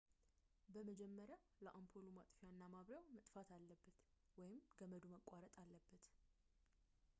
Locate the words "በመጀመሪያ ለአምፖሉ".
0.73-2.05